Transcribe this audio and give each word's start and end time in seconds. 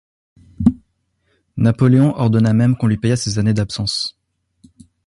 Napoléon 1.57 2.15
ordonna 2.15 2.53
même 2.55 2.75
qu'on 2.75 2.87
lui 2.87 2.97
payât 2.97 3.15
ses 3.17 3.37
années 3.37 3.53
d'absence. 3.53 4.17